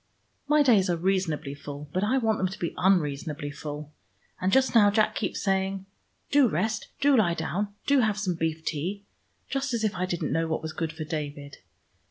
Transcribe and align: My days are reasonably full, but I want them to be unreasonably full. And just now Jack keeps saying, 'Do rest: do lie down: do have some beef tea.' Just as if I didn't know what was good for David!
My 0.47 0.63
days 0.63 0.89
are 0.89 0.97
reasonably 0.97 1.53
full, 1.53 1.87
but 1.93 2.03
I 2.03 2.17
want 2.17 2.39
them 2.39 2.47
to 2.47 2.57
be 2.57 2.73
unreasonably 2.75 3.51
full. 3.51 3.93
And 4.41 4.51
just 4.51 4.73
now 4.73 4.89
Jack 4.89 5.13
keeps 5.13 5.43
saying, 5.43 5.85
'Do 6.31 6.47
rest: 6.47 6.87
do 7.01 7.15
lie 7.15 7.35
down: 7.35 7.75
do 7.85 7.99
have 7.99 8.17
some 8.17 8.33
beef 8.33 8.65
tea.' 8.65 9.05
Just 9.47 9.75
as 9.75 9.83
if 9.83 9.93
I 9.93 10.07
didn't 10.07 10.33
know 10.33 10.47
what 10.47 10.63
was 10.63 10.73
good 10.73 10.91
for 10.91 11.03
David! 11.03 11.57